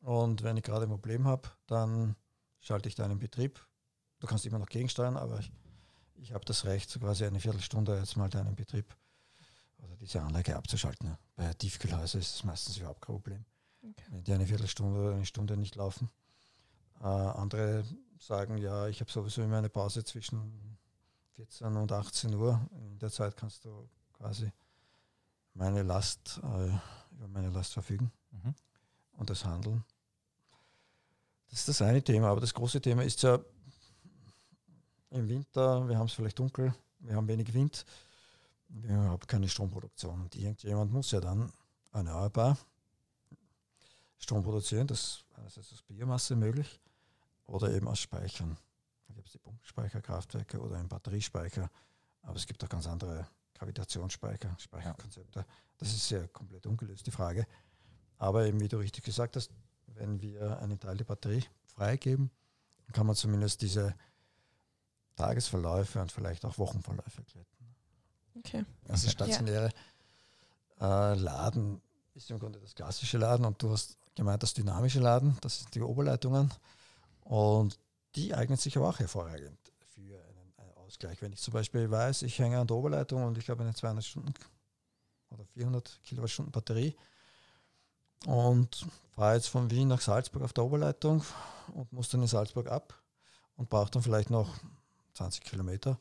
[0.00, 2.16] und wenn ich gerade ein Problem habe, dann
[2.60, 3.64] schalte ich deinen Betrieb.
[4.20, 5.52] Du kannst immer noch gegensteuern, aber ich,
[6.14, 8.96] ich habe das Recht, so quasi eine Viertelstunde jetzt mal deinen Betrieb
[9.78, 11.18] oder diese Anlage abzuschalten.
[11.34, 13.44] Bei Tiefkühlhäusern ist es meistens überhaupt kein Problem.
[13.82, 14.06] Okay.
[14.10, 16.08] Wenn die eine Viertelstunde oder eine Stunde nicht laufen,
[17.02, 17.84] Äh, andere
[18.18, 20.78] sagen, ja, ich habe sowieso immer eine Pause zwischen
[21.36, 22.60] 14 und 18 Uhr.
[22.72, 24.50] In der Zeit kannst du quasi
[25.52, 26.68] meine Last, äh,
[27.12, 28.54] über meine Last verfügen mhm.
[29.18, 29.84] und das Handeln.
[31.50, 33.38] Das ist das eine Thema, aber das große Thema ist ja
[35.10, 37.84] im Winter, wir haben es vielleicht dunkel, wir haben wenig Wind,
[38.68, 40.22] wir haben keine Stromproduktion.
[40.22, 41.52] Und irgendjemand muss ja dann
[41.92, 42.58] erneuerbar
[44.18, 46.80] Strom produzieren, das ist aus Biomasse möglich
[47.46, 48.56] oder eben aus Speichern.
[49.26, 51.68] Gibt es die Pumpspeicherkraftwerke oder einen Batteriespeicher,
[52.22, 55.44] aber es gibt auch ganz andere Gravitationsspeicher, Speicherkonzepte.
[55.78, 57.44] Das ist ja komplett ungelöst, die Frage.
[58.18, 59.50] Aber eben, wie du richtig gesagt hast,
[59.86, 62.30] wenn wir einen Teil der Batterie freigeben,
[62.92, 63.96] kann man zumindest diese
[65.16, 67.74] Tagesverläufe und vielleicht auch Wochenverläufe glätten.
[68.38, 68.64] Okay.
[68.86, 69.70] Also stationäre
[70.78, 71.14] ja.
[71.14, 71.82] äh, Laden
[72.14, 75.74] ist im Grunde das klassische Laden und du hast gemeint das dynamische Laden, das sind
[75.74, 76.52] die Oberleitungen
[77.24, 77.76] und
[78.16, 79.58] die eignen sich aber auch hervorragend
[79.94, 81.20] für einen, einen Ausgleich.
[81.22, 84.04] Wenn ich zum Beispiel weiß, ich hänge an der Oberleitung und ich habe eine 200
[84.04, 84.34] Stunden
[85.30, 86.96] oder 400 Kilowattstunden Batterie
[88.24, 91.22] und fahre jetzt von Wien nach Salzburg auf der Oberleitung
[91.74, 92.94] und muss dann in Salzburg ab
[93.56, 94.54] und brauche dann vielleicht noch
[95.14, 95.98] 20 Kilometer,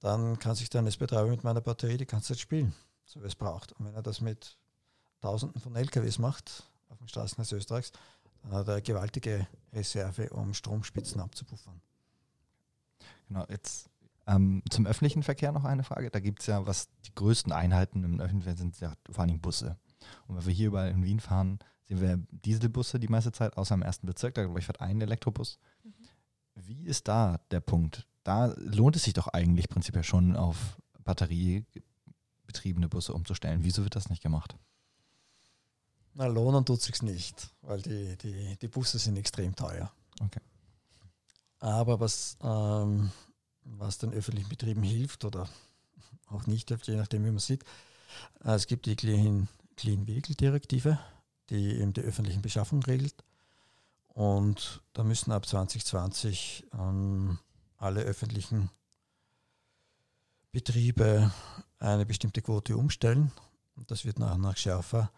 [0.00, 3.34] dann kann sich der Netzbetreiber mit meiner Batterie die ganze Zeit spielen, so wie es
[3.34, 3.72] braucht.
[3.72, 4.56] Und wenn er das mit
[5.20, 7.92] Tausenden von LKWs macht auf den Straßennetz Österreichs,
[8.42, 11.80] dann hat er eine gewaltige Reserve, um Stromspitzen abzupuffern.
[13.28, 13.88] Genau, jetzt
[14.26, 16.10] ähm, zum öffentlichen Verkehr noch eine Frage.
[16.10, 19.40] Da gibt es ja, was die größten Einheiten im öffentlichen Verkehr sind, ja vor allem
[19.40, 19.76] Busse.
[20.26, 23.74] Und wenn wir hier überall in Wien fahren, sehen wir Dieselbusse die meiste Zeit, außer
[23.74, 24.34] im ersten Bezirk.
[24.34, 25.58] Da glaube ich, fährt ein Elektrobus.
[25.82, 25.92] Mhm.
[26.54, 28.06] Wie ist da der Punkt?
[28.24, 33.64] Da lohnt es sich doch eigentlich prinzipiell schon auf batteriebetriebene Busse umzustellen.
[33.64, 34.56] Wieso wird das nicht gemacht?
[36.14, 39.90] Na, lohnen tut sich nicht, weil die, die, die Busse sind extrem teuer.
[40.20, 40.40] Okay.
[41.58, 43.10] Aber was, ähm,
[43.64, 45.48] was den öffentlichen Betrieben hilft oder
[46.26, 47.64] auch nicht hilft, je nachdem, wie man sieht,
[48.44, 50.98] äh, es gibt die Clean, Clean Vehicle Direktive,
[51.50, 53.14] die eben die öffentlichen Beschaffung regelt.
[54.08, 57.38] Und da müssen ab 2020 ähm,
[57.78, 58.70] alle öffentlichen
[60.50, 61.32] Betriebe
[61.78, 63.32] eine bestimmte Quote umstellen.
[63.76, 65.10] Und das wird nach und nach schärfer.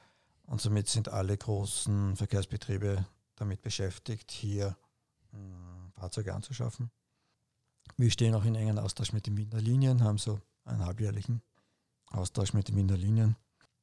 [0.46, 4.76] Und somit sind alle großen Verkehrsbetriebe damit beschäftigt, hier
[5.32, 6.90] mh, hm, Fahrzeuge anzuschaffen.
[7.96, 11.42] Wir stehen auch in engen Austausch mit den Wiener Linien, haben so einen halbjährlichen
[12.10, 13.36] Austausch mit den Wiener Linien.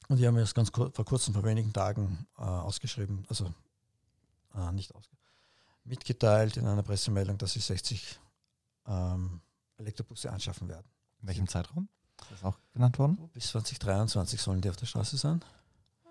[0.08, 3.52] Und die haben erst ganz vor kurzem, vor wenigen Tagen äh, ausgeschrieben, also
[4.54, 5.24] äh, nicht ausgeschrieben,
[5.84, 8.20] mitgeteilt in einer Pressemeldung, dass sie 60
[8.86, 9.40] ähm,
[9.76, 10.86] Elektrobusse anschaffen werden.
[11.22, 11.88] In welchem Zeitraum?
[12.20, 13.30] Ist das auch genannt worden?
[13.32, 15.42] Bis 2023 sollen die auf der Straße sein.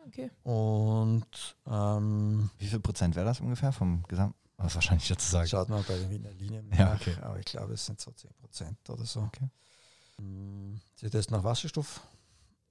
[0.07, 0.31] Okay.
[0.43, 4.35] Und ähm, wie viel Prozent wäre das ungefähr vom Gesamt?
[4.57, 5.47] Was wahrscheinlich dazu sagen.
[5.47, 7.15] Schaut mal bei den Wiener Linien nach, ja, okay.
[7.21, 9.21] aber ich glaube, es sind so 10 Prozent oder so.
[9.21, 9.49] Okay.
[10.17, 12.01] Mm, sie testen nach Wasserstoff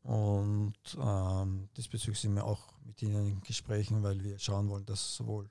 [0.02, 5.14] und ähm, diesbezüglich sind wir auch mit ihnen in Gesprächen, weil wir schauen wollen, dass
[5.16, 5.48] sowohl,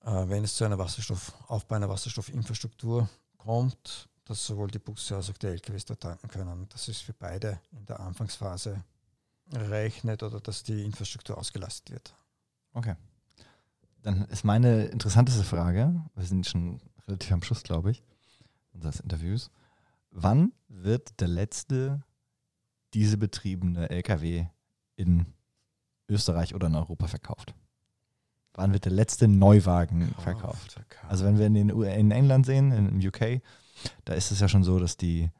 [0.00, 5.36] äh, wenn es zu einer Wasserstoffaufbau einer Wasserstoffinfrastruktur kommt, dass sowohl die Busse als auch
[5.36, 6.66] die LKWs dort tanken können.
[6.70, 8.82] Das ist für beide in der Anfangsphase
[9.56, 12.14] rechnet oder dass die Infrastruktur ausgelastet wird.
[12.72, 12.94] Okay.
[14.02, 18.02] Dann ist meine interessanteste Frage, wir sind schon relativ am Schluss, glaube ich,
[18.72, 19.50] unseres Interviews.
[20.10, 22.02] Wann wird der letzte
[22.92, 24.46] dieselbetriebene LKW
[24.96, 25.26] in
[26.08, 27.54] Österreich oder in Europa verkauft?
[28.52, 30.72] Wann wird der letzte Neuwagen verkauft?
[30.72, 31.10] verkauft?
[31.10, 33.42] Also wenn wir in, den, in England sehen, in UK,
[34.04, 35.30] da ist es ja schon so, dass die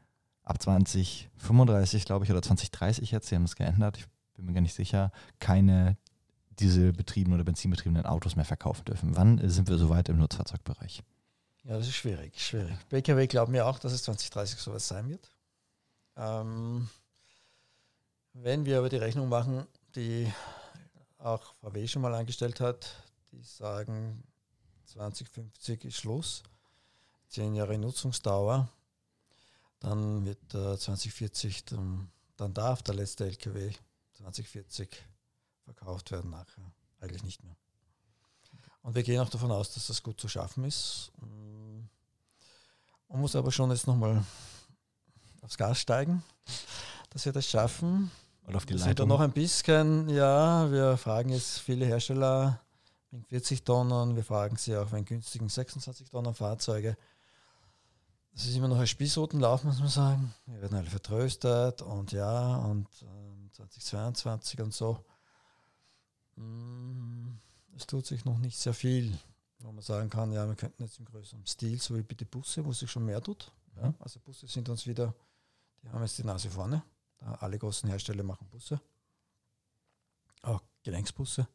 [0.45, 4.61] ab 2035, glaube ich, oder 2030 jetzt, sie haben es geändert, ich bin mir gar
[4.61, 5.97] nicht sicher, keine
[6.61, 9.17] dieselbetriebenen oder benzinbetriebenen Autos mehr verkaufen dürfen.
[9.17, 11.03] Wann sind wir soweit im Nutzfahrzeugbereich?
[11.65, 12.77] Ja, das ist schwierig, schwierig.
[12.91, 15.31] BKW glauben ja auch, dass es 2030 sowas sein wird.
[16.17, 16.89] Ähm,
[18.35, 20.33] wenn wir aber die Rechnung machen, die
[21.19, 23.03] auch VW schon mal angestellt hat,
[23.33, 24.23] die sagen,
[24.85, 26.43] 2050 ist Schluss,
[27.29, 28.69] zehn Jahre Nutzungsdauer,
[29.85, 33.71] dann wird äh, 2040, dann, dann darf der letzte LKW
[34.15, 34.89] 2040
[35.65, 36.65] verkauft werden nachher.
[37.01, 37.57] Eigentlich nicht mehr.
[38.83, 41.13] Und wir gehen auch davon aus, dass das gut zu schaffen ist.
[43.09, 44.25] Man muss aber schon jetzt nochmal
[45.43, 46.23] aufs Gas steigen,
[47.11, 48.11] dass wir das schaffen.
[48.47, 49.09] Oder auf die wir Leitung.
[49.09, 52.61] noch ein bisschen, ja, wir fragen jetzt viele Hersteller
[53.11, 56.97] wegen 40 Tonnen, wir fragen sie auch wegen günstigen 26 Tonnen Fahrzeuge.
[58.35, 60.35] Das ist immer noch ein Spießrutenlauf, muss man sagen.
[60.47, 65.05] Wir werden alle vertröstet und ja, und äh, 2022 und so.
[66.35, 67.39] Mm,
[67.77, 69.17] es tut sich noch nicht sehr viel.
[69.61, 72.65] wo man sagen kann, ja, wir könnten jetzt im größeren Stil, so wie den Busse,
[72.65, 73.53] wo sich schon mehr tut.
[73.77, 75.15] Ja, also Busse sind uns wieder,
[75.83, 76.83] die haben jetzt die Nase vorne.
[77.21, 78.81] Alle großen Hersteller machen Busse.
[80.43, 81.47] Auch Gelenksbusse.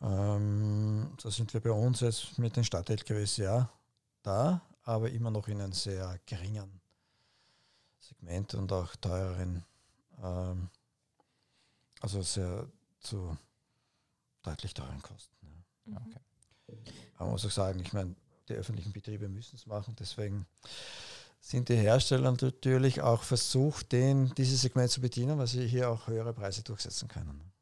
[0.00, 3.70] Ähm, da sind wir bei uns jetzt mit den Stadt-LKWs ja
[4.22, 6.80] da, aber immer noch in einem sehr geringen
[7.98, 9.62] Segment und auch teureren,
[10.22, 10.70] ähm,
[12.00, 12.66] also sehr
[12.98, 13.36] zu
[14.42, 15.64] deutlich teuren Kosten.
[15.84, 16.00] Ja.
[16.00, 16.06] Mhm.
[16.06, 16.20] Okay.
[17.16, 18.16] Aber man muss auch sagen, ich meine,
[18.48, 20.46] die öffentlichen Betriebe müssen es machen, deswegen
[21.38, 26.06] sind die Hersteller natürlich auch versucht, den, dieses Segment zu bedienen, weil sie hier auch
[26.06, 27.52] höhere Preise durchsetzen können.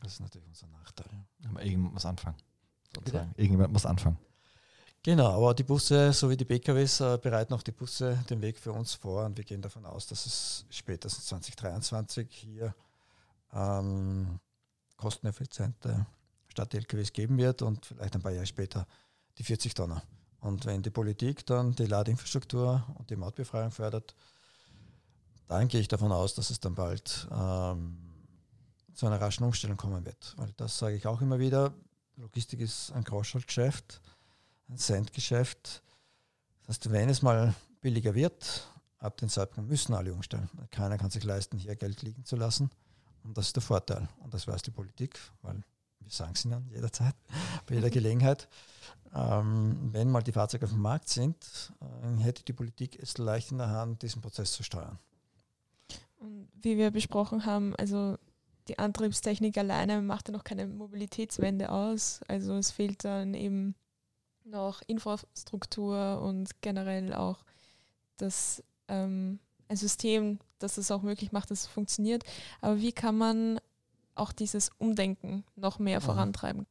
[0.00, 1.10] Das ist natürlich unser Nachteil.
[1.48, 2.36] Aber irgendjemand muss anfangen.
[2.94, 3.32] Sozusagen.
[3.36, 4.18] Irgendjemand muss anfangen.
[5.02, 8.72] Genau, aber die Busse sowie die PKWs äh, bereiten auch die Busse den Weg für
[8.72, 12.74] uns vor und wir gehen davon aus, dass es spätestens 2023 hier
[13.54, 14.38] ähm,
[14.98, 16.06] kosteneffiziente
[16.48, 18.86] Stadt-LKWs geben wird und vielleicht ein paar Jahre später
[19.38, 20.02] die 40 Tonner.
[20.40, 24.14] Und wenn die Politik dann die Ladeinfrastruktur und die Mautbefreiung fördert,
[25.48, 27.96] dann gehe ich davon aus, dass es dann bald ähm,
[28.92, 30.34] zu einer raschen Umstellung kommen wird.
[30.36, 31.72] Weil das sage ich auch immer wieder,
[32.16, 34.02] Logistik ist ein Großschaltgeschäft,
[34.70, 35.82] ein Centgeschäft.
[36.66, 40.48] Das heißt, wenn es mal billiger wird, ab dem Zeitpunkt müssen alle umstellen.
[40.70, 42.70] Keiner kann sich leisten, hier Geld liegen zu lassen.
[43.24, 44.08] Und das ist der Vorteil.
[44.20, 45.62] Und das weiß die Politik, weil
[46.00, 47.14] wir sagen es ihnen jederzeit,
[47.66, 48.48] bei jeder Gelegenheit.
[49.14, 53.50] Ähm, wenn mal die Fahrzeuge auf dem Markt sind, äh, hätte die Politik es leicht
[53.50, 54.98] in der Hand, diesen Prozess zu steuern.
[56.18, 58.16] Und wie wir besprochen haben, also
[58.68, 62.20] die Antriebstechnik alleine macht ja noch keine Mobilitätswende aus.
[62.28, 63.74] Also es fehlt dann eben
[64.50, 67.44] noch Infrastruktur und generell auch
[68.16, 72.24] das ähm, ein System, das es auch möglich macht, dass es funktioniert.
[72.60, 73.60] Aber wie kann man
[74.14, 76.04] auch dieses Umdenken noch mehr mhm.
[76.04, 76.66] vorantreiben?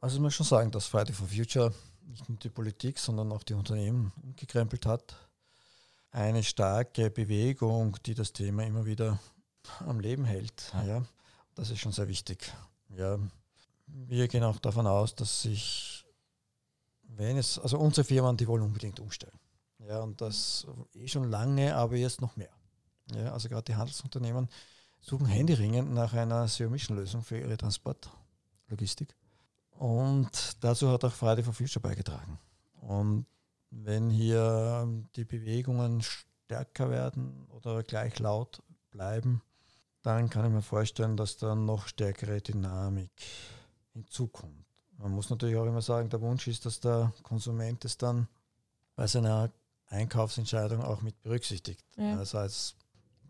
[0.00, 1.72] Also ich muss schon sagen, dass Friday for Future
[2.06, 5.16] nicht nur die Politik, sondern auch die Unternehmen umgekrempelt hat.
[6.12, 9.18] Eine starke Bewegung, die das Thema immer wieder
[9.80, 10.72] am Leben hält.
[10.86, 11.04] Ja,
[11.54, 12.52] das ist schon sehr wichtig.
[12.96, 13.18] Ja,
[13.86, 15.95] wir gehen auch davon aus, dass sich,
[17.16, 19.38] wenn es, also unsere Firmen, die wollen unbedingt umstellen.
[19.78, 22.50] Ja, und das eh schon lange, aber jetzt noch mehr.
[23.14, 24.48] Ja, also gerade die Handelsunternehmen
[25.00, 29.14] suchen händeringend nach einer Zero-Emission-Lösung für ihre Transportlogistik.
[29.70, 32.38] Und dazu hat auch Friday for Future beigetragen.
[32.80, 33.26] Und
[33.70, 39.42] wenn hier die Bewegungen stärker werden oder gleich laut bleiben,
[40.02, 43.10] dann kann ich mir vorstellen, dass da noch stärkere Dynamik
[43.92, 44.65] hinzukommt.
[44.98, 48.28] Man muss natürlich auch immer sagen, der Wunsch ist, dass der Konsument es dann
[48.94, 49.50] bei seiner
[49.88, 51.84] Einkaufsentscheidung auch mit berücksichtigt.
[51.96, 52.16] Ja.
[52.16, 52.76] Das heißt,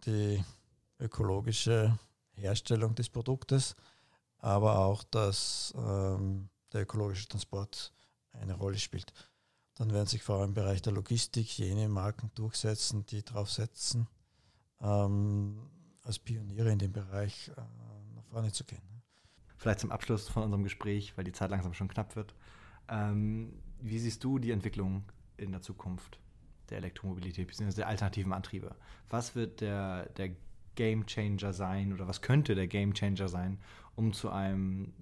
[0.07, 0.43] die
[0.99, 1.99] ökologische
[2.33, 3.75] Herstellung des Produktes,
[4.39, 7.93] aber auch, dass ähm, der ökologische Transport
[8.33, 9.13] eine Rolle spielt.
[9.75, 14.09] Dann werden sich vor allem im Bereich der Logistik jene Marken durchsetzen, die darauf setzen,
[14.81, 15.71] ähm,
[16.03, 17.61] als Pioniere in dem Bereich äh,
[18.15, 18.96] nach vorne zu gehen.
[19.57, 22.35] Vielleicht zum Abschluss von unserem Gespräch, weil die Zeit langsam schon knapp wird.
[22.89, 25.05] Ähm, wie siehst du die Entwicklung
[25.37, 26.19] in der Zukunft
[26.71, 27.73] der Elektromobilität bzw.
[27.77, 28.75] der alternativen Antriebe?
[29.09, 30.31] Was wird der, der
[30.75, 33.59] Game Changer sein oder was könnte der Game Changer sein,
[33.95, 34.93] um zu einem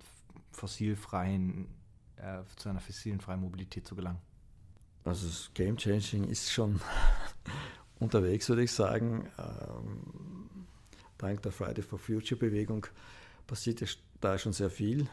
[0.53, 1.67] fossilfreien,
[2.17, 4.21] äh, zu einer fossilenfreien Mobilität zu gelangen?
[5.05, 6.81] Also das Game Changing ist schon
[7.99, 9.29] unterwegs, würde ich sagen.
[9.39, 10.67] Ähm,
[11.19, 12.87] dank der Friday for Future Bewegung
[13.47, 13.87] passiert ja
[14.25, 15.07] da schon sehr viel.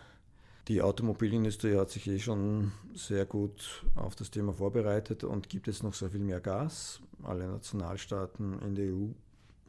[0.68, 5.84] Die Automobilindustrie hat sich eh schon sehr gut auf das Thema vorbereitet und gibt jetzt
[5.84, 7.02] noch sehr viel mehr Gas.
[7.24, 9.08] Alle Nationalstaaten in der EU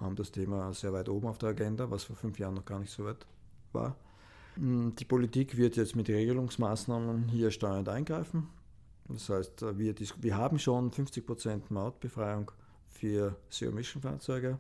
[0.00, 2.78] haben das Thema sehr weit oben auf der Agenda, was vor fünf Jahren noch gar
[2.78, 3.26] nicht so weit
[3.72, 3.96] war.
[4.56, 8.48] Hm, die Politik wird jetzt mit Regelungsmaßnahmen hier steuernd eingreifen.
[9.08, 12.50] Das heißt, wir, wir haben schon 50% Mautbefreiung
[12.88, 14.58] für Zero-Emission-Fahrzeuge.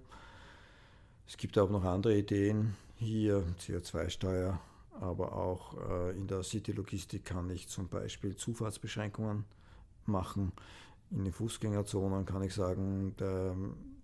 [1.26, 4.60] Es gibt aber noch andere Ideen, hier CO2-Steuer,
[5.00, 9.44] aber auch äh, in der City-Logistik kann ich zum Beispiel Zufahrtsbeschränkungen
[10.06, 10.52] machen.
[11.10, 13.54] In den Fußgängerzonen kann ich sagen, der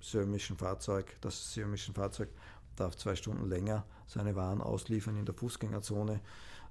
[0.01, 2.29] Zero-Emission-Fahrzeug, das Zero-Emission-Fahrzeug
[2.77, 6.21] darf zwei Stunden länger seine Waren ausliefern in der Fußgängerzone,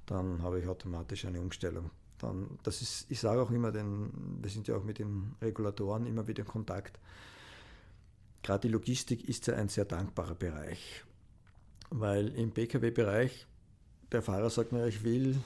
[0.06, 1.92] dann habe ich automatisch eine Umstellung.
[2.20, 4.12] Dann, das ist, ich sage auch immer, denn
[4.42, 7.00] wir sind ja auch mit den Regulatoren immer wieder in Kontakt.
[8.42, 11.04] Gerade die Logistik ist ja ein sehr dankbarer Bereich,
[11.90, 13.46] weil im Pkw-Bereich
[14.12, 15.38] der Fahrer sagt mir, ich will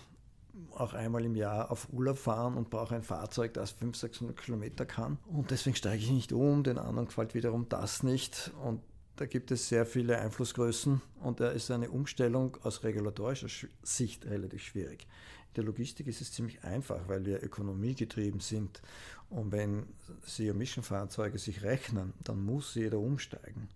[0.76, 4.86] auch einmal im Jahr auf Urlaub fahren und brauche ein Fahrzeug, das 500, 600 Kilometer
[4.86, 5.18] kann.
[5.28, 8.52] Und deswegen steige ich nicht um, den anderen gefällt wiederum das nicht.
[8.64, 8.82] Und
[9.16, 14.64] da gibt es sehr viele Einflussgrößen und da ist eine Umstellung aus regulatorischer Sicht relativ
[14.64, 15.08] schwierig.
[15.50, 18.82] In der Logistik ist es ziemlich einfach, weil wir ökonomiegetrieben sind.
[19.30, 19.86] Und wenn
[20.26, 23.70] Zero-Emission-Fahrzeuge sich rechnen, dann muss jeder umsteigen.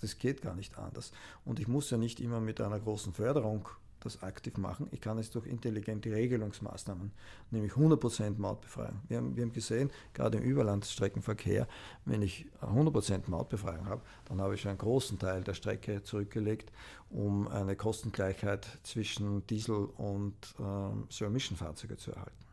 [0.00, 1.12] Das geht gar nicht anders.
[1.44, 3.68] Und ich muss ja nicht immer mit einer großen Förderung
[4.04, 4.88] das aktiv machen.
[4.90, 7.12] Ich kann es durch intelligente Regelungsmaßnahmen,
[7.50, 9.00] nämlich 100% Mautbefreiung.
[9.08, 11.66] Wir haben, wir haben gesehen, gerade im Überlandstreckenverkehr,
[12.04, 16.72] wenn ich 100% Mautbefreiung habe, dann habe ich einen großen Teil der Strecke zurückgelegt,
[17.10, 22.44] um eine Kostengleichheit zwischen Diesel- und ähm, Zero-Emission-Fahrzeuge zu erhalten.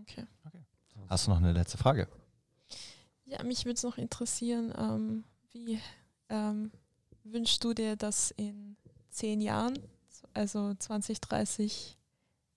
[0.00, 0.26] Okay.
[0.44, 0.60] okay.
[1.08, 2.08] Hast du noch eine letzte Frage?
[3.24, 5.80] Ja, mich würde es noch interessieren, ähm, wie
[6.28, 6.70] ähm,
[7.24, 8.76] wünschst du dir das in
[9.10, 9.78] zehn Jahren
[10.36, 11.96] also 2030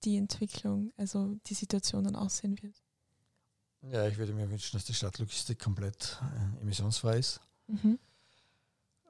[0.04, 2.82] die Entwicklung, also die Situation dann aussehen wird.
[3.82, 7.40] Ja, ich würde mir wünschen, dass die Stadtlogistik komplett äh, emissionsfrei ist.
[7.66, 7.98] Mhm.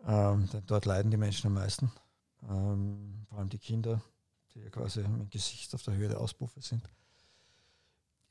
[0.07, 1.91] Ähm, denn dort leiden die Menschen am meisten.
[2.49, 4.01] Ähm, vor allem die Kinder,
[4.55, 6.83] die ja quasi mit Gesicht auf der Höhe der Auspuffe sind.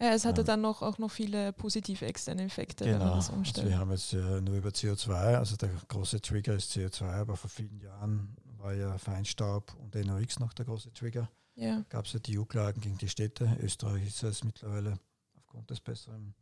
[0.02, 3.00] Ja, es hatte ähm, dann noch, auch noch viele positive externe Effekte, genau.
[3.00, 3.66] wenn man das umstellt.
[3.66, 7.36] Also wir haben jetzt ja nur über CO2, also der große Trigger ist CO2, aber
[7.36, 11.30] vor vielen Jahren war ja Feinstaub und NOx noch der große Trigger.
[11.56, 11.84] Ja.
[11.90, 13.58] Gab es ja die EU-Klagen gegen die Städte.
[13.62, 15.00] Österreich ist es mittlerweile
[15.36, 16.34] aufgrund des besseren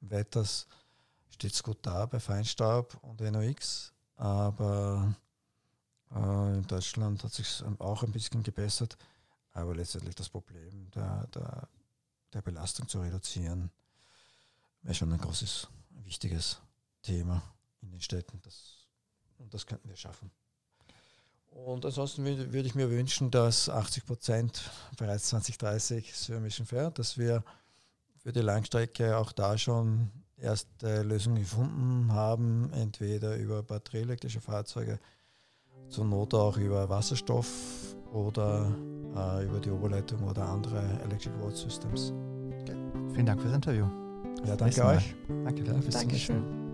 [0.00, 0.66] Wetters
[1.30, 3.92] steht es gut da bei Feinstaub und NOx.
[4.16, 5.14] Aber
[6.10, 8.96] äh, in Deutschland hat sich auch ein bisschen gebessert.
[9.52, 11.68] Aber letztendlich das Problem der, der,
[12.32, 13.70] der Belastung zu reduzieren,
[14.82, 15.68] wäre schon ein großes,
[16.04, 16.60] wichtiges
[17.02, 17.42] Thema
[17.82, 18.40] in den Städten.
[18.42, 18.86] Das,
[19.38, 20.30] und das könnten wir schaffen.
[21.64, 27.16] Und ansonsten würde, ich mir wünschen, dass 80 Prozent bereits 2030 Zero Emission fährt, dass
[27.18, 27.42] wir
[28.18, 34.98] für die Langstrecke auch da schon erste Lösungen gefunden haben, entweder über batterieelektrische Fahrzeuge,
[35.88, 37.46] zur Not auch über Wasserstoff
[38.12, 38.70] oder
[39.14, 42.12] äh, über die Oberleitung oder andere Electric Road Systems.
[42.60, 42.76] Okay.
[43.12, 43.86] Vielen Dank fürs Interview.
[44.44, 45.14] Ja, danke euch.
[45.28, 46.65] Danke, bis Dankeschön.